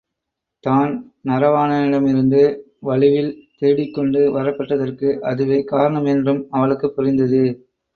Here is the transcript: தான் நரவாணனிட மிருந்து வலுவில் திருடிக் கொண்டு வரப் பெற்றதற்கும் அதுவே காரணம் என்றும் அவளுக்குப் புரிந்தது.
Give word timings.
தான் 0.63 0.93
நரவாணனிட 1.23 1.97
மிருந்து 2.01 2.41
வலுவில் 2.83 3.31
திருடிக் 3.57 3.93
கொண்டு 3.93 4.31
வரப் 4.31 4.59
பெற்றதற்கும் 4.59 5.23
அதுவே 5.29 5.59
காரணம் 5.67 6.09
என்றும் 6.13 6.43
அவளுக்குப் 6.51 6.95
புரிந்தது. 6.95 7.43